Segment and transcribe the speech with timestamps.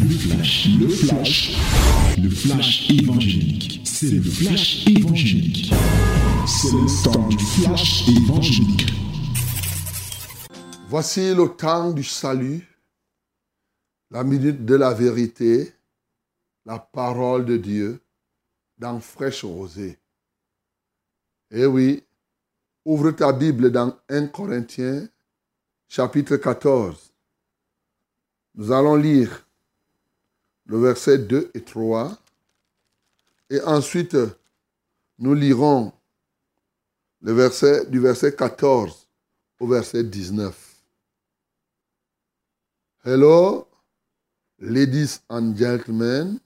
[0.00, 1.56] Le flash, le flash,
[2.22, 3.80] le flash évangélique.
[3.84, 5.72] C'est le flash évangélique.
[6.46, 8.92] C'est le temps du flash évangélique.
[10.88, 12.64] Voici le temps du salut,
[14.12, 15.72] la minute de la vérité,
[16.64, 18.00] la parole de Dieu
[18.78, 19.98] dans Fraîche Rosée.
[21.50, 22.04] Eh oui,
[22.84, 25.08] ouvre ta Bible dans 1 Corinthiens,
[25.88, 27.12] chapitre 14.
[28.54, 29.47] Nous allons lire
[30.68, 32.16] le verset 2 et 3.
[33.50, 34.16] Et ensuite,
[35.18, 35.92] nous lirons
[37.20, 39.08] le verset, du verset 14
[39.58, 40.54] au verset 19.
[43.04, 43.66] Hello,
[44.60, 46.38] ladies and gentlemen,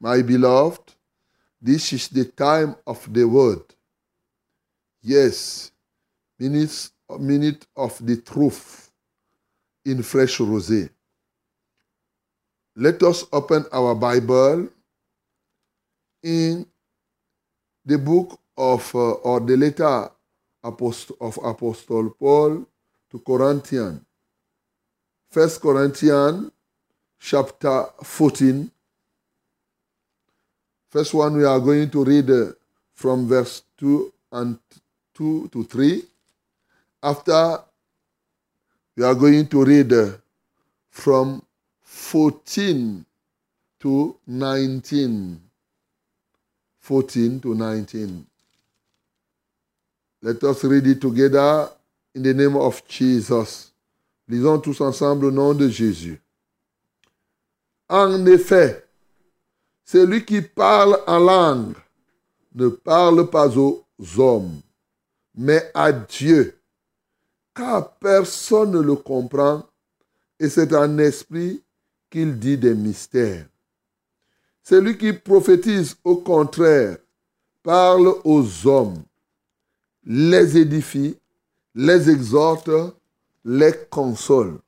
[0.00, 0.94] my beloved,
[1.60, 3.62] this is the time of the word.
[5.02, 5.72] Yes,
[6.38, 8.92] minutes, minute of the truth
[9.84, 10.90] in fresh rosé.
[12.78, 14.68] Let us open our Bible
[16.22, 16.64] in
[17.84, 20.08] the book of, uh, or the letter
[20.62, 22.64] apost- of Apostle Paul
[23.10, 24.00] to Corinthians.
[25.28, 26.52] First Corinthians
[27.18, 28.70] chapter 14.
[30.88, 32.52] First one we are going to read uh,
[32.94, 34.56] from verse 2 and
[35.14, 36.04] 2 to 3.
[37.02, 37.58] After
[38.94, 40.12] we are going to read uh,
[40.90, 41.42] from
[41.98, 43.04] 14
[43.80, 45.40] to 19.
[46.80, 48.26] 14 to 19.
[50.22, 51.68] Let us read it together
[52.14, 53.72] in the name of Jesus.
[54.28, 56.18] Lisons tous ensemble au nom de Jésus.
[57.90, 58.86] En effet,
[59.84, 61.76] celui qui parle en langue
[62.54, 63.84] ne parle pas aux
[64.16, 64.60] hommes,
[65.34, 66.58] mais à Dieu,
[67.54, 69.66] car personne ne le comprend,
[70.38, 71.62] et c'est en esprit
[72.10, 73.46] qu'il dit des mystères.
[74.62, 76.98] Celui qui prophétise, au contraire,
[77.62, 79.02] parle aux hommes,
[80.04, 81.16] les édifie,
[81.74, 82.70] les exhorte,
[83.44, 84.58] les console.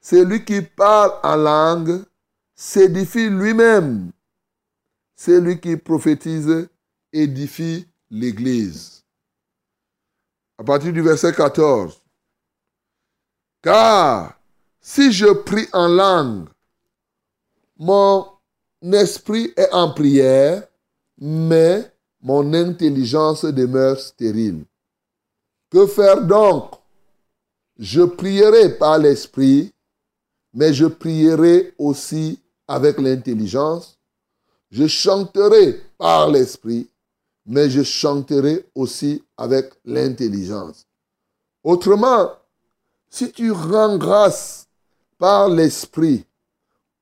[0.00, 2.04] Celui qui parle en langue
[2.54, 4.12] s'édifie lui-même.
[5.16, 6.68] Celui qui prophétise
[7.12, 9.02] édifie l'Église.
[10.58, 12.00] À partir du verset 14.
[13.62, 14.38] Car
[14.80, 16.48] si je prie en langue,
[17.78, 18.26] mon
[18.82, 20.66] esprit est en prière,
[21.18, 24.64] mais mon intelligence demeure stérile.
[25.70, 26.72] Que faire donc?
[27.78, 29.72] Je prierai par l'esprit,
[30.54, 33.98] mais je prierai aussi avec l'intelligence.
[34.70, 36.88] Je chanterai par l'esprit,
[37.44, 40.86] mais je chanterai aussi avec l'intelligence.
[41.62, 42.30] Autrement,
[43.10, 44.66] si tu rends grâce
[45.18, 46.24] par l'esprit,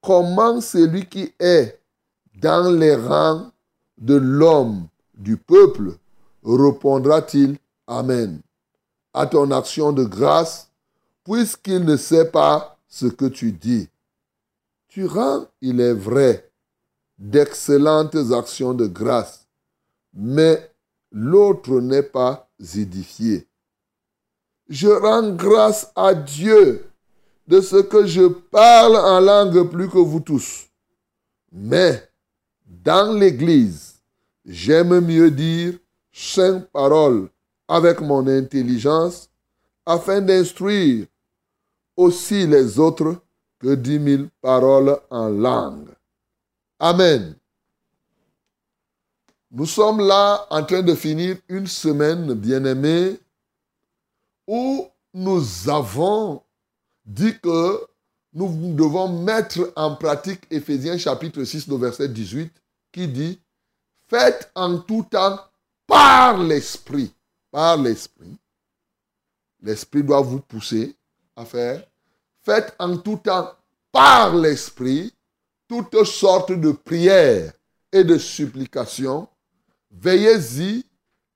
[0.04, 1.80] comment celui qui est
[2.36, 3.50] dans les rangs
[3.98, 5.96] de l'homme, du peuple,
[6.44, 8.40] répondra-t-il Amen
[9.16, 10.68] à ton action de grâce,
[11.22, 13.88] puisqu'il ne sait pas ce que tu dis.
[14.88, 16.50] Tu rends, il est vrai,
[17.18, 19.46] d'excellentes actions de grâce,
[20.12, 20.72] mais
[21.12, 23.46] l'autre n'est pas édifié.
[24.68, 26.90] Je rends grâce à Dieu
[27.46, 30.66] de ce que je parle en langue plus que vous tous.
[31.52, 32.08] Mais
[32.66, 34.00] dans l'Église,
[34.44, 35.74] j'aime mieux dire
[36.12, 37.28] cinq paroles
[37.68, 39.28] avec mon intelligence
[39.86, 41.06] afin d'instruire
[41.96, 43.16] aussi les autres
[43.58, 45.90] que dix mille paroles en langue.
[46.78, 47.36] Amen.
[49.50, 53.18] Nous sommes là en train de finir une semaine, bien-aimée,
[54.46, 56.42] où nous avons
[57.04, 57.86] dit que
[58.32, 62.52] nous devons mettre en pratique Éphésiens chapitre 6, le verset 18,
[62.92, 63.40] qui dit,
[64.08, 65.38] faites en tout temps
[65.86, 67.12] par l'Esprit
[67.54, 68.36] par l'Esprit.
[69.62, 70.96] L'Esprit doit vous pousser
[71.36, 71.86] à faire.
[72.42, 73.52] Faites en tout temps
[73.92, 75.14] par l'Esprit
[75.68, 77.52] toutes sortes de prières
[77.92, 79.28] et de supplications.
[79.88, 80.84] Veillez-y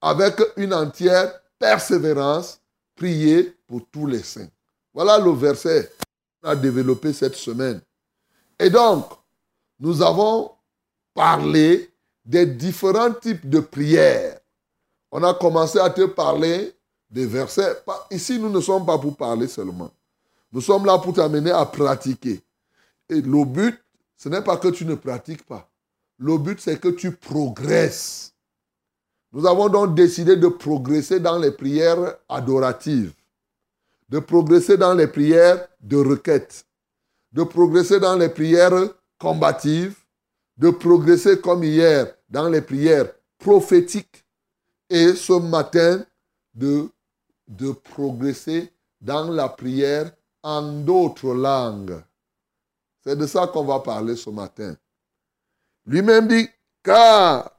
[0.01, 2.59] avec une entière persévérance.
[2.95, 4.51] Priez pour tous les saints.
[4.93, 5.91] Voilà le verset
[6.41, 7.81] qu'on a développé cette semaine.
[8.59, 9.05] Et donc,
[9.79, 10.51] nous avons
[11.13, 11.89] parlé
[12.25, 14.39] des différents types de prières
[15.11, 16.73] on a commencé à te parler
[17.09, 17.81] des versets.
[18.11, 19.91] Ici, nous ne sommes pas pour parler seulement.
[20.51, 22.41] Nous sommes là pour t'amener à pratiquer.
[23.09, 23.79] Et le but,
[24.15, 25.67] ce n'est pas que tu ne pratiques pas.
[26.17, 28.33] Le but, c'est que tu progresses.
[29.31, 33.13] Nous avons donc décidé de progresser dans les prières adoratives,
[34.09, 36.65] de progresser dans les prières de requête,
[37.31, 38.89] de progresser dans les prières
[39.19, 39.95] combatives,
[40.57, 44.25] de progresser comme hier dans les prières prophétiques
[44.89, 46.03] et ce matin
[46.53, 46.89] de,
[47.83, 50.11] progresser dans la prière
[50.43, 52.01] en d'autres langues.
[53.03, 54.75] C'est de ça qu'on va parler ce matin.
[55.85, 56.49] Lui-même dit,
[56.83, 57.51] car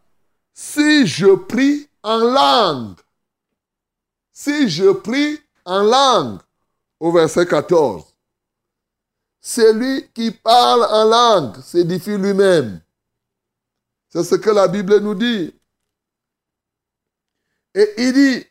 [0.52, 2.98] si je prie en langue,
[4.32, 6.40] si je prie en langue,
[6.98, 8.04] au verset 14,
[9.40, 12.80] celui qui parle en langue s'édifie lui-même.
[14.08, 15.54] C'est ce que la Bible nous dit.
[17.74, 18.46] Et il dit,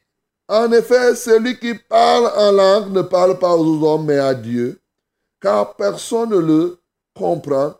[0.48, 4.82] en effet, celui qui parle en langue ne parle pas aux hommes, mais à Dieu,
[5.40, 6.80] car personne ne le
[7.16, 7.76] comprend,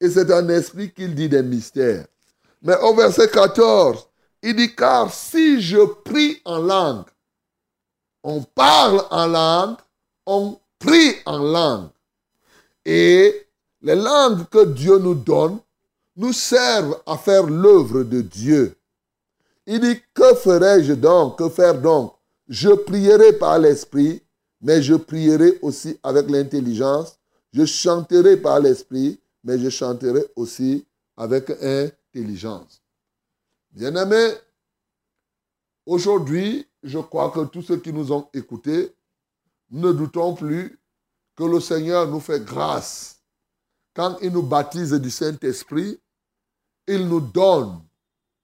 [0.00, 2.06] et c'est un esprit qu'il dit des mystères.
[2.62, 4.08] Mais au verset 14,
[4.42, 7.04] il dit, car si je prie en langue,
[8.26, 9.76] on parle en langue,
[10.26, 11.88] on prie en langue.
[12.84, 13.46] Et
[13.82, 15.60] les langues que Dieu nous donne
[16.16, 18.76] nous servent à faire l'œuvre de Dieu.
[19.64, 21.38] Il dit, que ferai-je donc?
[21.38, 22.14] Que faire donc?
[22.48, 24.20] Je prierai par l'Esprit,
[24.60, 27.16] mais je prierai aussi avec l'intelligence.
[27.52, 30.84] Je chanterai par l'Esprit, mais je chanterai aussi
[31.16, 32.82] avec intelligence.
[33.70, 34.32] Bien-aimés,
[35.84, 38.94] aujourd'hui, je crois que tous ceux qui nous ont écoutés,
[39.70, 40.78] ne doutons plus
[41.34, 43.20] que le Seigneur nous fait grâce.
[43.94, 46.00] Quand il nous baptise du Saint-Esprit,
[46.86, 47.80] il nous donne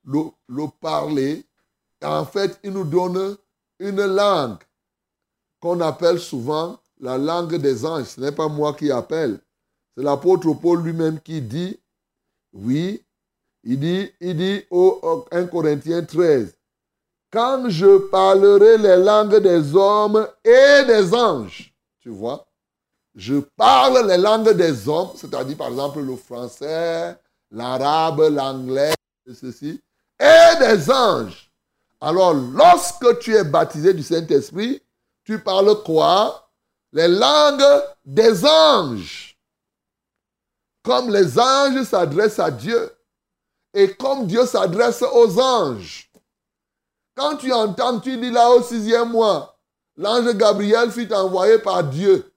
[0.04, 1.46] le, parler.
[2.02, 3.36] en fait, il nous donne
[3.78, 4.58] une langue
[5.60, 8.06] qu'on appelle souvent la langue des anges.
[8.06, 9.40] Ce n'est pas moi qui appelle.
[9.96, 11.78] C'est l'apôtre Paul lui-même qui dit,
[12.52, 13.04] oui,
[13.62, 16.56] il dit, il dit au 1 Corinthiens 13,
[17.32, 22.44] quand je parlerai les langues des hommes et des anges, tu vois,
[23.14, 27.17] je parle les langues des hommes, c'est-à-dire par exemple le français,
[27.50, 28.94] l'arabe, l'anglais,
[29.32, 29.81] ceci,
[30.20, 31.50] et des anges.
[32.00, 34.82] Alors, lorsque tu es baptisé du Saint-Esprit,
[35.25, 36.50] tu parles quoi?
[36.93, 39.38] Les langues des anges.
[40.82, 42.93] Comme les anges s'adressent à Dieu
[43.73, 46.12] et comme Dieu s'adresse aux anges.
[47.14, 49.59] Quand tu entends, tu dis là au sixième mois,
[49.97, 52.32] l'ange Gabriel fut envoyé par Dieu.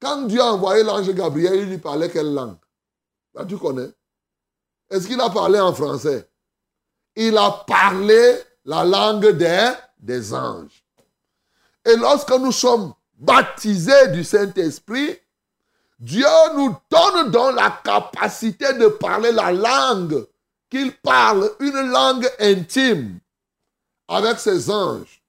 [0.00, 2.58] Quand Dieu a envoyé l'ange Gabriel, il lui parlait quelle langue?
[3.34, 3.90] Là, tu connais.
[4.90, 6.28] Est-ce qu'il a parlé en français?
[7.14, 10.84] Il a parlé la langue des, des anges.
[11.84, 15.18] Et lorsque nous sommes baptisés du Saint-Esprit,
[15.98, 20.26] Dieu nous donne donc la capacité de parler la langue
[20.68, 23.20] qu'il parle, une langue intime
[24.08, 25.22] avec ses anges.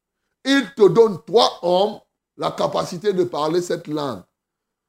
[0.45, 1.99] Il te donne, toi, homme,
[2.37, 4.21] la capacité de parler cette langue.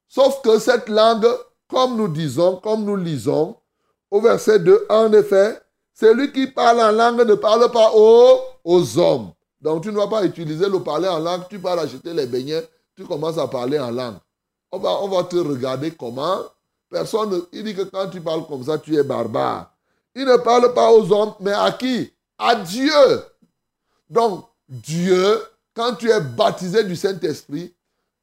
[0.07, 1.27] Sauf que cette langue,
[1.69, 3.55] comme nous disons, comme nous lisons,
[4.09, 5.59] au verset 2, en effet,
[5.93, 9.31] celui qui parle en langue ne parle pas aux, hommes.
[9.61, 12.67] Donc tu ne vas pas utiliser le parler en langue, tu vas acheter les beignets,
[12.95, 14.15] tu commences à parler en langue.
[14.71, 16.39] On va, on va te regarder comment.
[16.89, 19.71] Personne, il dit que quand tu parles comme ça, tu es barbare.
[20.15, 22.11] Il ne parle pas aux hommes, mais à qui?
[22.37, 22.91] À Dieu.
[24.09, 25.41] Donc, Dieu,
[25.73, 27.73] quand tu es baptisé du Saint-Esprit,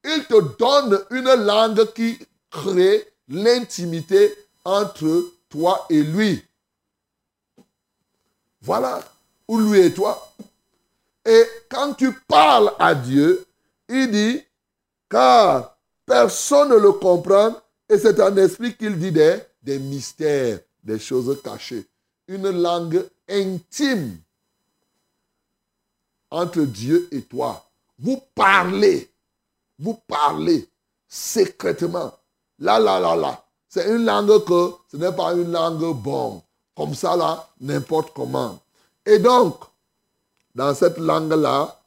[0.05, 2.19] il te donne une langue qui
[2.51, 4.35] crée l'intimité
[4.65, 6.43] entre toi et lui.
[8.61, 9.01] Voilà,
[9.49, 10.33] ou lui et toi.
[11.25, 13.45] Et quand tu parles à Dieu,
[13.89, 14.43] il dit,
[15.09, 17.55] car personne ne le comprend,
[17.89, 21.87] et c'est un esprit qu'il dit des mystères, des choses cachées.
[22.29, 24.19] Une langue intime
[26.31, 27.65] entre Dieu et toi.
[27.99, 29.11] Vous parlez
[29.79, 30.69] vous parlez
[31.09, 32.13] secrètement.
[32.59, 33.45] Là, là, là, là.
[33.69, 36.41] C'est une langue que ce n'est pas une langue bonne.
[36.75, 38.59] Comme ça, là, n'importe comment.
[39.05, 39.57] Et donc,
[40.55, 41.79] dans cette langue-là,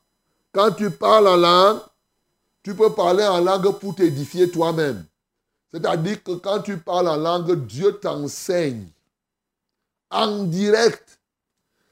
[0.52, 1.80] quand tu parles en langue,
[2.64, 5.06] tu peux parler en langue pour t'édifier toi-même.
[5.72, 8.88] C'est-à-dire que quand tu parles en langue, Dieu t'enseigne
[10.10, 11.19] en direct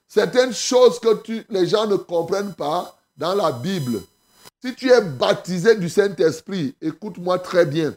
[0.08, 4.02] certaines choses que les gens ne comprennent pas dans la Bible.
[4.64, 7.96] Si tu es baptisé du Saint-Esprit, écoute-moi très bien.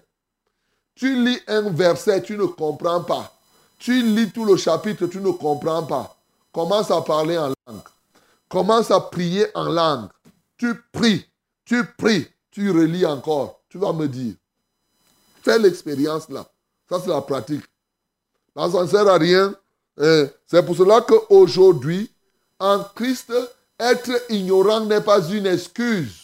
[0.94, 3.32] Tu lis un verset, tu ne comprends pas.
[3.78, 6.16] Tu lis tout le chapitre, tu ne comprends pas.
[6.52, 7.82] Commence à parler en langue.
[8.48, 10.08] Commence à prier en langue.
[10.58, 11.24] Tu pries,
[11.64, 13.60] tu pries, tu relis encore.
[13.68, 14.34] Tu vas me dire.
[15.42, 16.44] Fais l'expérience là.
[16.88, 17.64] Ça, c'est la pratique.
[18.54, 19.54] ça ne sert à rien.
[20.00, 20.28] Hein.
[20.46, 22.10] C'est pour cela qu'aujourd'hui,
[22.58, 23.32] en Christ,
[23.78, 26.16] être ignorant n'est pas une excuse.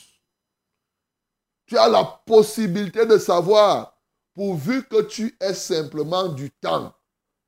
[1.66, 3.96] Tu as la possibilité de savoir,
[4.34, 6.92] pourvu que tu aies simplement du temps.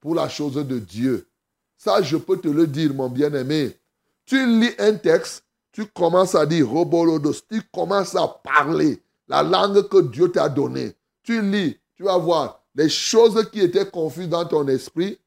[0.00, 1.28] pour la chose de Dieu.
[1.76, 3.76] Ça, je peux te le dire, mon bien-aimé.
[4.24, 9.88] Tu lis un texte, tu commences à dire robolodos, tu commences à parler la langue
[9.88, 10.94] que Dieu t'a donnée.
[11.22, 15.18] Tu lis, tu vas voir les choses qui étaient confuses dans ton esprit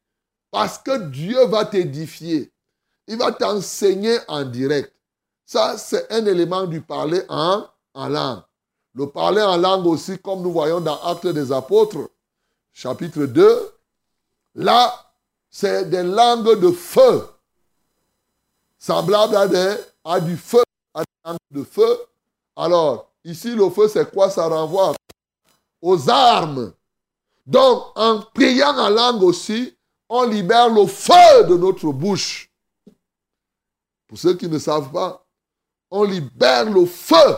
[0.52, 2.52] parce que Dieu va t'édifier.
[3.08, 4.94] Il va t'enseigner en direct.
[5.46, 7.66] Ça, c'est un élément du parler en,
[7.96, 8.42] langue.
[8.94, 12.10] Le parler en langue aussi, comme nous voyons dans Actes des Apôtres,
[12.74, 13.72] chapitre 2,
[14.56, 14.94] là,
[15.50, 17.28] c'est des langues de feu,
[18.78, 19.48] semblables à,
[20.06, 22.00] à du feu, à des langues de feu.
[22.56, 24.30] Alors, ici, le feu, c'est quoi?
[24.30, 24.94] Ça renvoie
[25.82, 26.74] aux armes.
[27.46, 29.76] Donc, en priant en langue aussi,
[30.14, 32.52] on libère le feu de notre bouche.
[34.08, 35.26] Pour ceux qui ne savent pas,
[35.90, 37.38] on libère le feu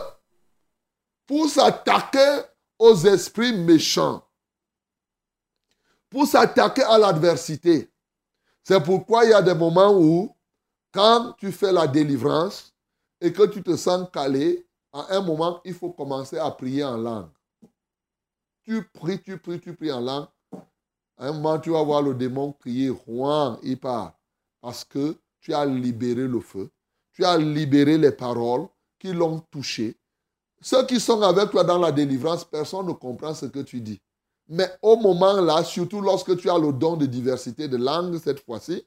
[1.28, 2.42] pour s'attaquer
[2.80, 4.28] aux esprits méchants,
[6.10, 7.92] pour s'attaquer à l'adversité.
[8.64, 10.36] C'est pourquoi il y a des moments où,
[10.92, 12.74] quand tu fais la délivrance
[13.22, 16.98] et que tu te sens calé, à un moment, il faut commencer à prier en
[16.98, 17.30] langue.
[18.64, 20.28] Tu pries, tu pries, tu pries en langue.
[21.24, 24.20] À un moment, tu vas voir le démon crier, Juan, il part.
[24.60, 26.70] Parce que tu as libéré le feu.
[27.14, 28.68] Tu as libéré les paroles
[29.00, 29.96] qui l'ont touché.
[30.60, 34.02] Ceux qui sont avec toi dans la délivrance, personne ne comprend ce que tu dis.
[34.50, 38.42] Mais au moment là, surtout lorsque tu as le don de diversité de langue cette
[38.42, 38.86] fois-ci,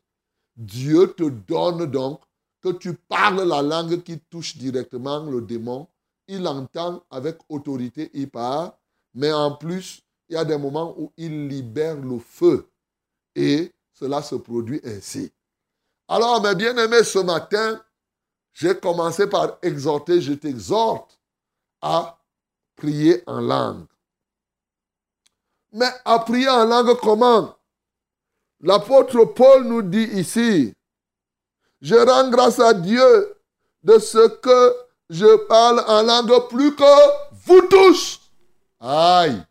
[0.55, 2.21] Dieu te donne donc
[2.61, 5.89] que tu parles la langue qui touche directement le démon.
[6.29, 8.73] Il entend avec autorité, il parle.
[9.15, 12.69] Mais en plus, il y a des moments où il libère le feu.
[13.35, 15.33] Et cela se produit ainsi.
[16.09, 17.83] Alors, mes bien-aimés, ce matin,
[18.53, 21.19] j'ai commencé par exhorter, je t'exhorte
[21.83, 22.19] à
[22.77, 23.87] prier en langue.
[25.73, 27.55] Mais à prier en langue comment?
[28.61, 30.73] L'apôtre Paul nous dit ici,
[31.83, 33.37] je rends grâce à Dieu
[33.83, 34.77] de ce que
[35.11, 38.21] je parle en langue plus que vous tous.
[38.81, 39.43] Aïe,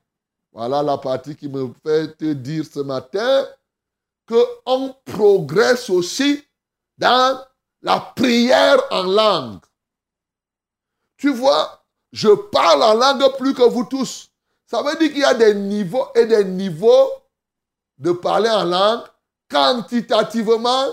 [0.56, 3.46] voilà la partie qui me fait te dire ce matin
[4.26, 6.42] qu'on progresse aussi
[6.98, 7.46] dans
[7.82, 9.60] la prière en langue.
[11.18, 11.84] Tu vois,
[12.14, 14.30] je parle en langue plus que vous tous.
[14.66, 17.12] Ça veut dire qu'il y a des niveaux et des niveaux
[17.98, 19.04] de parler en langue
[19.50, 20.86] quantitativement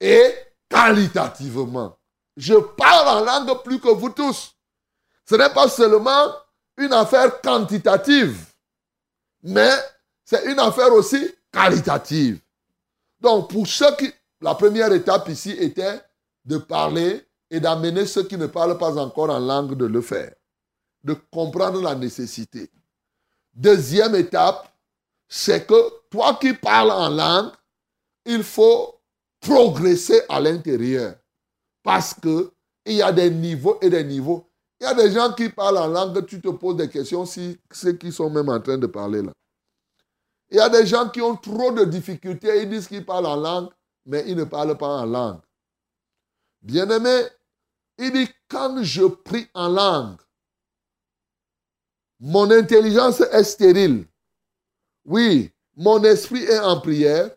[0.00, 0.34] et
[0.68, 1.96] qualitativement.
[2.36, 4.56] Je parle en langue plus que vous tous.
[5.24, 6.32] Ce n'est pas seulement
[6.76, 8.46] une affaire quantitative,
[9.42, 9.70] mais
[10.24, 12.40] c'est une affaire aussi qualitative.
[13.20, 16.00] Donc, pour ceux qui, la première étape ici était
[16.44, 20.34] de parler et d'amener ceux qui ne parlent pas encore en langue de le faire,
[21.04, 22.70] de comprendre la nécessité.
[23.54, 24.72] Deuxième étape,
[25.28, 27.52] c'est que toi qui parles en langue,
[28.24, 29.00] il faut
[29.40, 31.14] progresser à l'intérieur.
[31.82, 32.50] Parce qu'il
[32.86, 34.50] y a des niveaux et des niveaux.
[34.80, 37.58] Il y a des gens qui parlent en langue, tu te poses des questions si
[37.72, 39.32] ceux qui sont même en train de parler là.
[40.50, 43.36] Il y a des gens qui ont trop de difficultés, ils disent qu'ils parlent en
[43.36, 43.70] langue,
[44.04, 45.40] mais ils ne parlent pas en langue.
[46.62, 47.22] Bien-aimé,
[47.98, 50.18] il dit, quand je prie en langue,
[52.20, 54.06] mon intelligence est stérile.
[55.04, 57.30] Oui, mon esprit est en prière,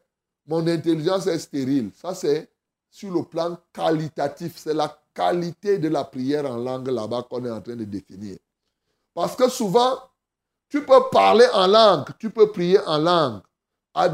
[0.46, 1.92] mon intelligence est stérile.
[1.96, 2.50] Ça, c'est
[2.90, 4.58] sur le plan qualitatif.
[4.58, 8.38] C'est la qualité de la prière en langue là-bas qu'on est en train de définir.
[9.14, 10.00] Parce que souvent,
[10.70, 13.42] tu peux parler en langue, tu peux prier en langue.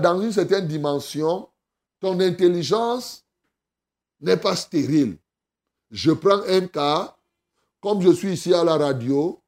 [0.02, 1.48] Dans une certaine dimension,
[2.00, 3.24] ton intelligence
[4.20, 5.18] n'est pas stérile.
[5.92, 7.16] Je prends un cas,
[7.82, 9.40] comme je suis ici à la radio,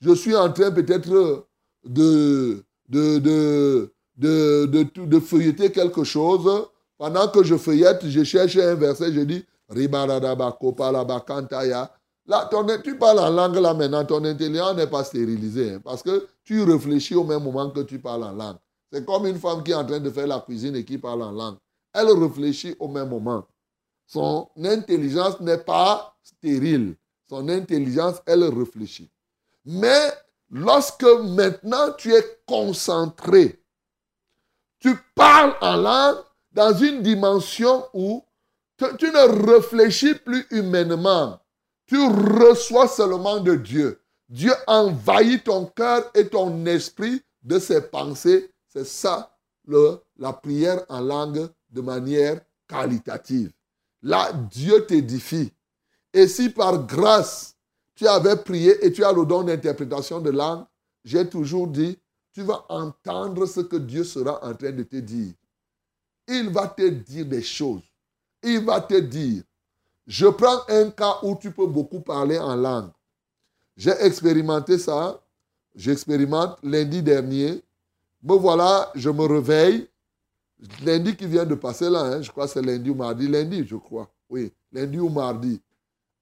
[0.00, 1.46] je suis en train peut-être
[1.84, 6.66] de, de, de, de, de, feuilleter quelque chose.
[6.98, 9.44] Pendant que je feuillette, je cherche un verset, je dis
[12.26, 12.50] Là,
[12.82, 15.74] tu parles en langue là maintenant, ton intelligence n'est pas stérilisée.
[15.74, 18.56] Hein, parce que tu réfléchis au même moment que tu parles en langue.
[18.90, 21.22] C'est comme une femme qui est en train de faire la cuisine et qui parle
[21.22, 21.56] en langue.
[21.92, 23.46] Elle réfléchit au même moment.
[24.06, 26.96] Son intelligence n'est pas stérile.
[27.28, 29.10] Son intelligence, elle réfléchit.
[29.64, 30.12] Mais
[30.50, 33.60] lorsque maintenant tu es concentré,
[34.78, 36.18] tu parles en langue
[36.52, 38.24] dans une dimension où
[38.76, 41.40] tu, ne réfléchis plus humainement.
[41.86, 44.00] Tu reçois seulement de Dieu.
[44.28, 48.50] Dieu envahit ton cœur et ton esprit de ses pensées.
[48.68, 53.52] C'est ça le, la prière en langue de manière qualitative.
[54.02, 55.52] Là, Dieu t'édifie.
[56.12, 57.56] Et si par grâce,
[57.94, 60.64] tu avais prié et tu as le don d'interprétation de langue,
[61.04, 61.98] j'ai toujours dit,
[62.32, 65.32] tu vas entendre ce que Dieu sera en train de te dire.
[66.26, 67.82] il va te dire des choses.
[68.44, 69.42] Il va te dire,
[70.06, 72.90] je prends un cas où tu peux beaucoup parler en langue.
[73.76, 75.20] J'ai expérimenté ça.
[75.74, 77.62] J'expérimente lundi dernier.
[78.22, 79.88] Me voilà, je me réveille.
[80.84, 83.26] Lundi qui vient de passer là, hein, je crois que c'est lundi ou mardi.
[83.26, 84.08] Lundi, je crois.
[84.28, 85.60] Oui, lundi ou mardi.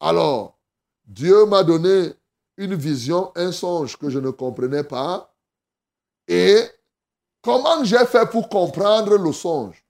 [0.01, 0.59] Alors,
[1.05, 2.13] Dieu m'a donné
[2.57, 5.33] une vision, un songe que je ne comprenais pas.
[6.27, 6.61] Et
[7.43, 9.82] comment j'ai fait pour comprendre le songe?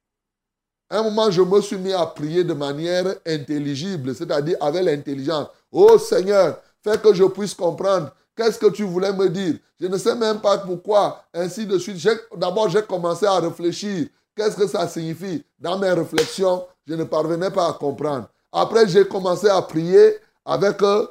[0.95, 5.47] Un moment, je me suis mis à prier de manière intelligible, c'est-à-dire avec l'intelligence.
[5.73, 8.11] Oh Seigneur, fais que je puisse comprendre.
[8.37, 9.55] Qu'est-ce que tu voulais me dire?
[9.81, 11.25] Je ne sais même pas pourquoi.
[11.33, 12.07] Ainsi de suite.
[12.37, 14.09] D'abord, j'ai commencé à réfléchir.
[14.37, 15.43] Qu'est-ce que ça signifie?
[15.59, 18.29] Dans mes réflexions, je ne parvenais pas à comprendre.
[18.53, 20.83] Après, j'ai commencé à prier avec...
[20.83, 21.07] Euh,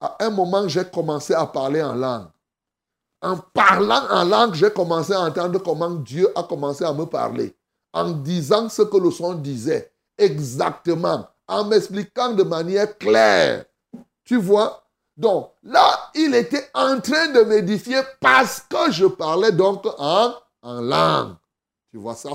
[0.00, 2.28] à un moment, j'ai commencé à parler en langue.
[3.22, 7.56] En parlant en langue, j'ai commencé à entendre comment Dieu a commencé à me parler.
[7.96, 9.90] En disant ce que le son disait.
[10.18, 11.26] Exactement.
[11.48, 13.64] En m'expliquant de manière claire.
[14.22, 14.84] Tu vois?
[15.16, 20.80] Donc là, il était en train de m'édifier parce que je parlais donc en, en
[20.82, 21.36] langue.
[21.90, 22.30] Tu vois, ça,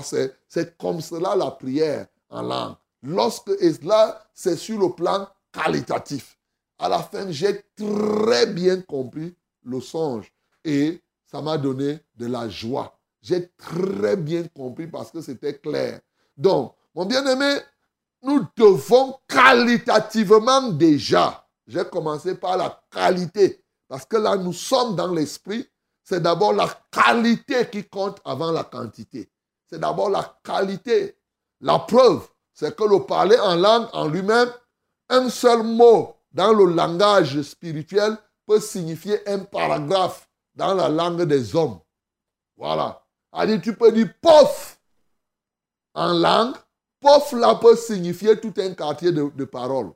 [0.48, 2.74] c'est comme cela la prière en langue.
[3.04, 6.36] Lorsque, et là, c'est sur le plan qualitatif.
[6.76, 9.32] À la fin, j'ai très bien compris
[9.64, 10.32] le songe
[10.64, 11.00] et
[11.30, 12.98] ça m'a donné de la joie.
[13.22, 16.00] J'ai très bien compris parce que c'était clair.
[16.36, 17.60] Donc, mon bien-aimé,
[18.22, 25.12] nous devons qualitativement déjà, j'ai commencé par la qualité, parce que là, nous sommes dans
[25.12, 25.66] l'esprit,
[26.02, 29.30] c'est d'abord la qualité qui compte avant la quantité.
[29.70, 31.16] C'est d'abord la qualité.
[31.60, 34.50] La preuve, c'est que le parler en langue en lui-même,
[35.08, 41.54] un seul mot dans le langage spirituel peut signifier un paragraphe dans la langue des
[41.54, 41.78] hommes.
[42.56, 43.01] Voilà.
[43.62, 44.80] Tu peux dire pof
[45.94, 46.54] en langue.
[47.00, 49.92] Pof là peut signifier tout un quartier de, de paroles.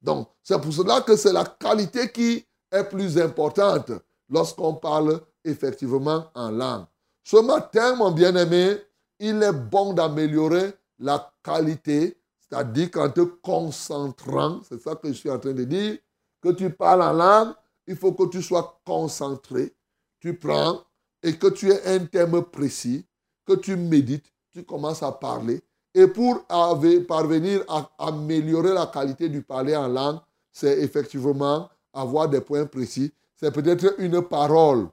[0.00, 3.92] Donc, c'est pour cela que c'est la qualité qui est plus importante
[4.28, 6.86] lorsqu'on parle effectivement en langue.
[7.24, 8.78] Ce matin, mon bien-aimé,
[9.18, 12.16] il est bon d'améliorer la qualité
[12.48, 15.98] c'est-à-dire qu'en te concentrant, c'est ça que je suis en train de dire,
[16.40, 17.54] que tu parles en langue,
[17.86, 19.74] il faut que tu sois concentré.
[20.20, 20.82] Tu prends
[21.26, 23.04] et que tu aies un thème précis,
[23.44, 25.60] que tu médites, tu commences à parler.
[25.92, 30.20] Et pour parvenir à améliorer la qualité du parler en langue,
[30.52, 33.12] c'est effectivement avoir des points précis.
[33.34, 34.86] C'est peut-être une parole.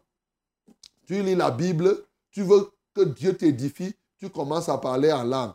[1.06, 5.54] Tu lis la Bible, tu veux que Dieu t'édifie, tu commences à parler en langue.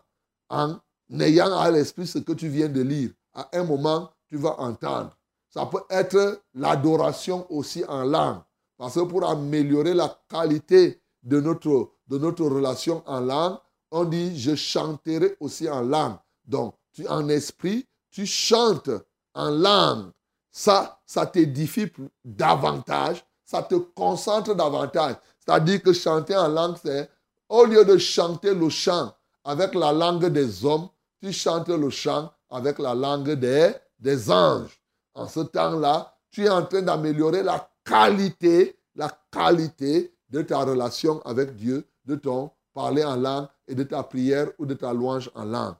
[0.49, 0.77] En
[1.09, 5.11] n'ayant à l'esprit ce que tu viens de lire, à un moment, tu vas entendre.
[5.49, 8.43] Ça peut être l'adoration aussi en langue.
[8.79, 13.59] Parce que pour améliorer la qualité de notre, relation en langue,
[13.91, 16.17] on dit je chanterai aussi en langue.
[16.47, 16.75] Donc,
[17.09, 18.91] en esprit, tu chantes
[19.35, 20.11] en langue.
[20.51, 21.93] Ça, ça t'édifie
[22.25, 25.17] davantage, ça te concentre davantage.
[25.39, 27.11] C'est-à-dire que chanter en langue, c'est
[27.49, 29.13] au lieu de chanter le chant
[29.45, 30.89] avec la langue des hommes,
[31.21, 34.81] tu chantes le chant avec la langue des, des anges.
[35.15, 41.21] En ce temps-là, tu es en train d'améliorer la qualité, la qualité de ta relation
[41.23, 45.31] avec Dieu, de ton parler en langue et de ta prière ou de ta louange
[45.35, 45.77] en langue.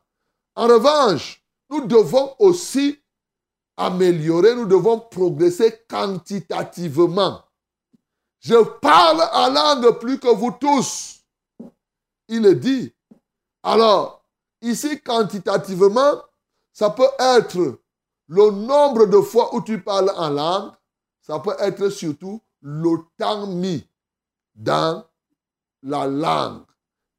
[0.57, 2.99] En revanche, nous devons aussi
[3.77, 7.43] améliorer, nous devons progresser quantitativement.
[8.41, 11.25] Je parle en langue plus que vous tous.
[12.29, 12.93] Il est dit.
[13.63, 14.19] Alors,
[14.61, 16.23] Ici, quantitativement,
[16.73, 17.79] ça peut être
[18.27, 20.73] le nombre de fois où tu parles en langue,
[21.29, 23.87] ça peut être surtout le temps mis
[24.55, 25.05] dans
[25.83, 26.65] la langue.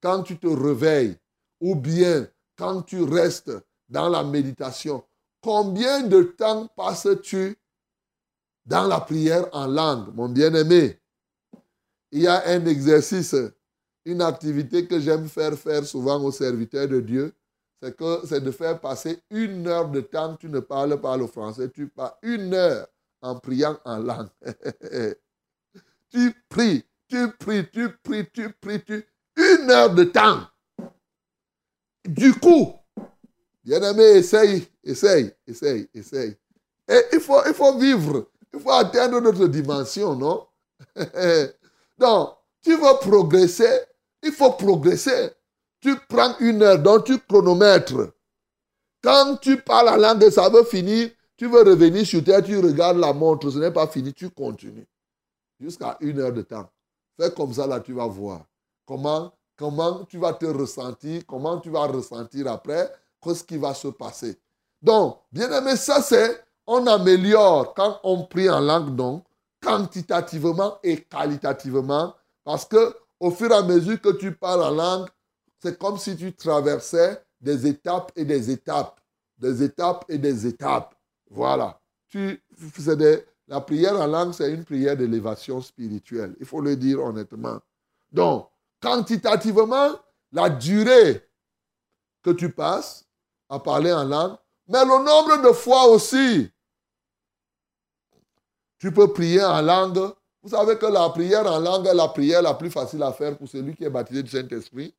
[0.02, 1.18] Quand tu te réveilles
[1.62, 3.52] ou bien quand tu restes
[3.88, 5.04] dans la méditation.
[5.42, 7.58] Combien de temps passes-tu
[8.66, 11.00] dans la prière en langue, mon bien-aimé?
[12.12, 13.36] Il y a un exercice
[14.06, 17.34] une activité que j'aime faire faire souvent aux serviteurs de Dieu,
[17.82, 17.96] c'est
[18.26, 21.88] c'est de faire passer une heure de temps, tu ne parles pas le français, tu
[21.88, 22.88] parles une heure
[23.22, 24.30] en priant en langue.
[26.12, 29.06] tu pries, tu pries, tu pries, tu pries, tu
[29.36, 30.42] une heure de temps.
[32.06, 32.74] Du coup,
[33.64, 36.38] bien-aimé, essaye, essaye, essaye, essaye.
[36.88, 40.48] Et il faut, il faut vivre, il faut atteindre notre dimension, non?
[41.98, 42.30] Donc,
[42.62, 43.82] tu veux progresser,
[44.24, 45.32] il faut progresser.
[45.82, 48.14] Tu prends une heure, donc tu chronomètres.
[49.02, 52.98] Quand tu parles la langue ça veut finir, tu veux revenir sur terre, tu regardes
[52.98, 54.86] la montre, ce n'est pas fini, tu continues.
[55.58, 56.70] Jusqu'à une heure de temps.
[57.18, 58.42] Fais comme ça, là, tu vas voir
[58.86, 63.88] comment comment tu vas te ressentir, comment tu vas ressentir après, qu'est-ce qui va se
[63.88, 64.38] passer.
[64.82, 69.24] Donc, bien aimé, ça c'est, on améliore quand on prie en langue, donc,
[69.62, 75.08] quantitativement et qualitativement, parce que au fur et à mesure que tu parles en langue,
[75.62, 79.00] c'est comme si tu traversais des étapes et des étapes,
[79.38, 80.96] des étapes et des étapes.
[81.30, 81.80] Voilà.
[82.08, 82.42] Tu,
[83.48, 86.36] la prière en langue, c'est une prière d'élévation spirituelle.
[86.40, 87.60] Il faut le dire honnêtement.
[88.12, 88.50] Donc,
[88.82, 89.92] quantitativement,
[90.32, 91.28] la durée
[92.24, 93.06] que tu passes
[93.50, 94.38] à parler en langue,
[94.68, 96.52] mais le nombre de fois aussi.
[98.78, 100.14] Tu peux prier en langue.
[100.42, 103.38] Vous savez que la prière en langue est la prière la plus facile à faire
[103.38, 104.96] pour celui qui est baptisé du Saint-Esprit.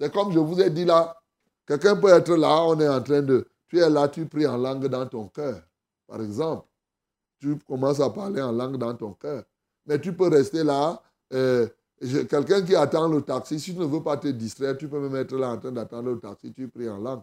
[0.00, 1.20] C'est comme je vous ai dit là.
[1.66, 3.46] Quelqu'un peut être là, on est en train de...
[3.68, 5.60] Tu es là, tu pries en langue dans ton cœur,
[6.08, 6.66] par exemple.
[7.40, 9.44] Tu commences à parler en langue dans ton cœur.
[9.86, 11.00] Mais tu peux rester là.
[11.32, 11.68] Euh,
[12.00, 15.08] quelqu'un qui attend le taxi, si tu ne veux pas te distraire, tu peux me
[15.08, 17.22] mettre là en train d'attendre le taxi, tu pries en langue.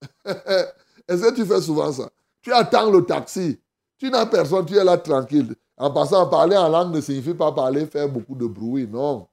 [0.24, 2.08] Est-ce que tu fais souvent ça?
[2.40, 3.60] Tu attends le taxi.
[3.98, 5.54] Tu n'as personne, tu es là tranquille.
[5.76, 8.86] En passant, parler en langue ne signifie pas parler, faire beaucoup de bruit.
[8.86, 9.28] Non.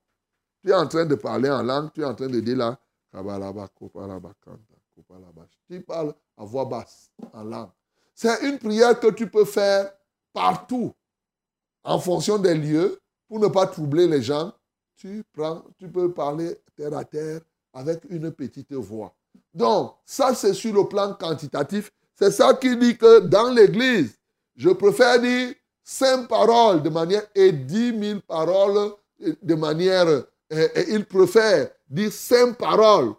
[0.64, 2.78] Tu es en train de parler en langue, tu es en train de dire là,
[5.68, 7.70] tu parles à voix basse, en langue.
[8.22, 9.94] C'est une prière que tu peux faire
[10.34, 10.94] partout,
[11.86, 14.52] en fonction des lieux, pour ne pas troubler les gens.
[14.98, 15.24] Tu,
[15.94, 17.40] peux parler terre à terre
[17.74, 19.16] avec une petite voix.
[19.54, 21.94] Donc, ça, c'est sur le plan quantitatif.
[22.14, 24.20] C'est ça qui dit que dans l'Église,
[24.58, 28.96] je préfère dire cinq paroles de manière et dix mille paroles
[29.42, 30.26] de manière.
[30.50, 33.14] Et, il préfère dire cinq paroles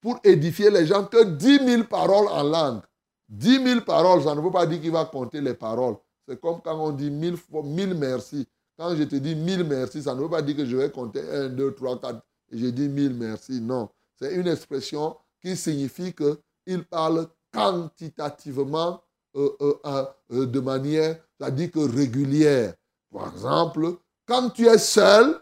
[0.00, 2.82] pour édifier les gens que dix mille paroles en langue.
[3.28, 5.96] Dix mille paroles, ça ne veut pas dire qu'il va compter les paroles.
[6.28, 8.46] C'est comme quand on dit mille fois, mille merci.
[8.78, 11.20] Quand je te dis mille merci, ça ne veut pas dire que je vais compter
[11.20, 13.60] un, deux, trois, quatre et je dis mille merci.
[13.60, 13.88] Non.
[14.18, 19.02] C'est une expression qui signifie qu'il parle quantitativement
[19.36, 22.74] euh, euh, euh, de manière, c'est-à-dire régulière.
[23.12, 25.40] Par exemple, quand tu es seul,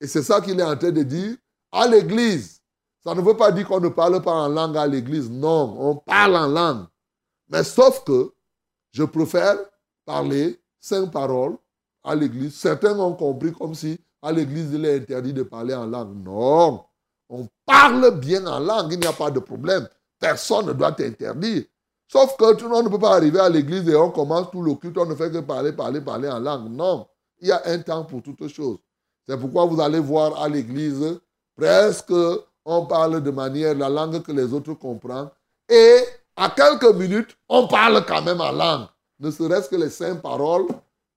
[0.00, 1.36] et c'est ça qu'il est en train de dire,
[1.72, 2.59] à l'église,
[3.04, 5.30] ça ne veut pas dire qu'on ne parle pas en langue à l'église.
[5.30, 6.86] Non, on parle en langue.
[7.48, 8.32] Mais sauf que
[8.92, 9.56] je préfère
[10.04, 11.56] parler cinq paroles
[12.04, 12.54] à l'église.
[12.54, 16.14] Certains ont compris comme si à l'église il est interdit de parler en langue.
[16.24, 16.84] Non.
[17.28, 19.88] On parle bien en langue, il n'y a pas de problème.
[20.18, 21.64] Personne ne doit t'interdire.
[22.08, 24.62] Sauf que tout le monde ne peut pas arriver à l'église et on commence tout
[24.62, 26.68] le culte, on ne fait que parler, parler, parler en langue.
[26.70, 27.06] Non,
[27.38, 28.78] il y a un temps pour toutes choses.
[29.28, 31.20] C'est pourquoi vous allez voir à l'église,
[31.56, 32.12] presque
[32.64, 35.30] on parle de manière, la langue que les autres comprennent.
[35.68, 36.04] Et
[36.36, 38.86] à quelques minutes, on parle quand même en langue.
[39.18, 40.66] Ne serait-ce que les cinq paroles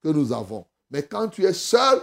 [0.01, 0.65] que nous avons.
[0.89, 2.01] Mais quand tu es seul,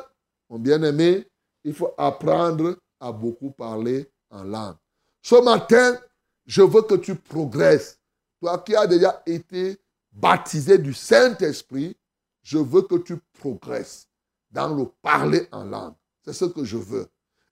[0.49, 1.27] mon bien-aimé,
[1.65, 4.77] il faut apprendre à beaucoup parler en langue.
[5.23, 5.99] Ce matin,
[6.47, 7.99] je veux que tu progresses.
[8.41, 9.79] Toi qui as déjà été
[10.11, 11.97] baptisé du Saint-Esprit,
[12.43, 14.09] je veux que tu progresses
[14.51, 15.95] dans le parler en langue.
[16.25, 17.07] C'est ce que je veux.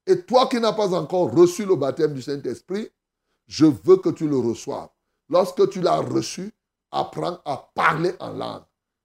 [0.09, 2.89] Et toi qui n'as pas encore reçu le baptême du Saint-Esprit,
[3.47, 4.89] je veux que tu le reçoives.
[5.29, 6.51] Lorsque tu l'as reçu,
[6.91, 8.63] apprends à parler en langue.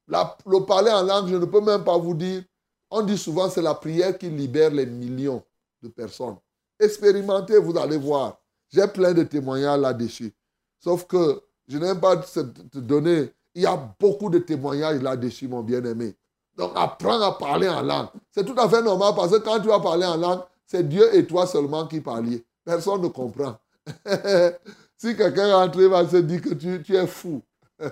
[0.07, 2.43] le parler en langue, je ne peux même pas vous dire.
[2.89, 5.43] On dit souvent c'est la prière qui libère les millions
[5.81, 6.37] de personnes.
[6.79, 8.39] Expérimentez, vous allez voir.
[8.69, 10.33] J'ai plein de témoignages là-dessus.
[10.79, 13.29] Sauf que je n'aime pas te donner.
[13.53, 16.15] Il y a beaucoup de témoignages là-dessus, mon bien-aimé.
[16.55, 18.07] Donc, apprends à parler en langue.
[18.31, 21.15] C'est tout à fait normal parce que quand tu vas parler en langue, c'est Dieu
[21.15, 22.45] et toi seulement qui parliez.
[22.63, 23.57] Personne ne comprend.
[24.97, 27.41] si quelqu'un rentre, il va se dire que tu, es fou.
[27.79, 27.87] il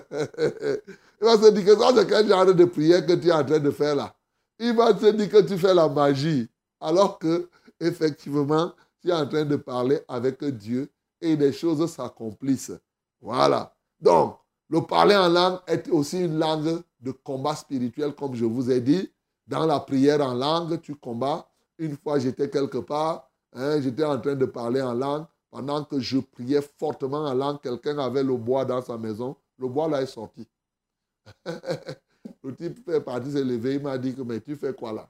[1.20, 3.58] va se dire que ça, c'est quel genre de prière que tu es en train
[3.58, 4.14] de faire là.
[4.58, 6.48] Il va se dire que tu fais la magie.
[6.80, 7.48] Alors que
[7.80, 12.72] effectivement, tu es en train de parler avec Dieu et des choses s'accomplissent.
[13.20, 13.74] Voilà.
[14.00, 18.70] Donc, le parler en langue est aussi une langue de combat spirituel, comme je vous
[18.70, 19.12] ai dit.
[19.46, 21.46] Dans la prière en langue, tu combats.
[21.82, 25.24] Une fois, j'étais quelque part, hein, j'étais en train de parler en langue.
[25.50, 29.36] Pendant que je priais fortement en langue, quelqu'un avait le bois dans sa maison.
[29.58, 30.46] Le bois là est sorti.
[32.44, 35.08] le type fait partie levé, il m'a dit que mais tu fais quoi là?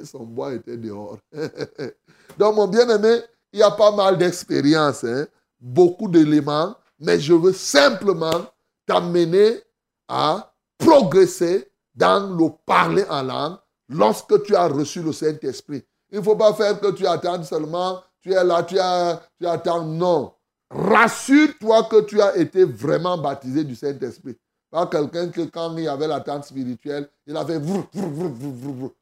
[0.04, 1.18] Son bois était dehors.
[2.38, 3.18] Donc, mon bien-aimé,
[3.52, 5.26] il y a pas mal d'expériences, hein.
[5.60, 8.46] beaucoup d'éléments, mais je veux simplement
[8.86, 9.60] t'amener
[10.06, 13.56] à progresser dans le parler en langue
[13.88, 15.82] lorsque tu as reçu le Saint-Esprit.
[16.10, 19.84] Il ne faut pas faire que tu attendes seulement, tu es là, tu, as, attends.
[19.84, 20.32] Non.
[20.70, 24.36] Rassure-toi que tu as été vraiment baptisé du Saint-Esprit.
[24.70, 27.46] Pas quelqu'un que quand il avait l'attente spirituelle, il a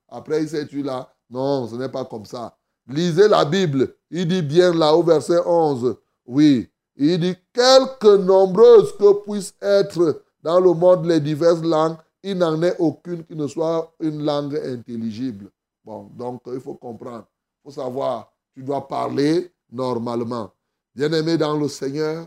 [0.09, 1.09] Après, il s'est tu là.
[1.31, 2.57] Non, ce n'est pas comme ça.
[2.87, 3.95] Lisez la Bible.
[4.11, 5.97] Il dit bien là au verset 11.
[6.27, 6.69] Oui.
[6.97, 12.61] Il dit, quelque nombreuses que puissent être dans le monde les diverses langues, il n'en
[12.63, 15.51] est aucune qui ne soit une langue intelligible.
[15.85, 17.27] Bon, donc il faut comprendre.
[17.65, 20.53] Il faut savoir, tu dois parler normalement.
[20.95, 22.27] Bien-aimé dans le Seigneur,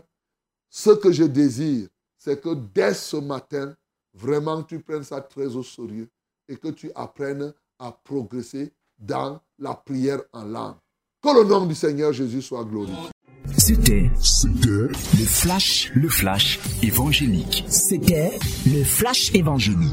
[0.68, 1.88] ce que je désire,
[2.18, 3.74] c'est que dès ce matin,
[4.12, 6.08] vraiment tu prennes ça très au sérieux
[6.48, 10.76] et que tu apprennes à progresser dans la prière en langue.
[11.22, 13.10] Que le nom du Seigneur Jésus soit glorifié.
[13.56, 14.10] C'était
[14.64, 14.92] le
[15.24, 17.64] flash, le flash évangélique.
[17.68, 19.92] C'était le flash évangélique.